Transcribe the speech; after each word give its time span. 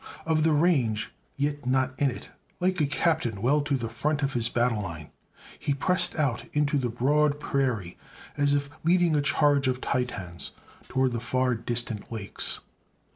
Of 0.25 0.41
the 0.43 0.51
range, 0.51 1.11
yet 1.35 1.67
not 1.67 1.93
in 1.99 2.09
it, 2.09 2.29
like 2.59 2.81
a 2.81 2.87
captain 2.87 3.39
well 3.39 3.61
to 3.61 3.77
the 3.77 3.87
front 3.87 4.23
of 4.23 4.33
his 4.33 4.49
battle 4.49 4.81
line, 4.81 5.11
he 5.59 5.75
pressed 5.75 6.15
out 6.15 6.43
into 6.53 6.79
the 6.79 6.89
broad 6.89 7.39
prairie, 7.39 7.99
as 8.35 8.55
if 8.55 8.67
leading 8.83 9.15
a 9.15 9.21
charge 9.21 9.67
of 9.67 9.79
Titans 9.79 10.53
toward 10.89 11.11
the 11.11 11.19
far 11.19 11.53
distant 11.53 12.11
lakes. 12.11 12.61